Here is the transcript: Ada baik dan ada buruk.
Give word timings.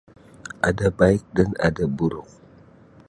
Ada 0.69 0.87
baik 0.99 1.21
dan 1.37 1.49
ada 1.67 1.83
buruk. 1.95 2.25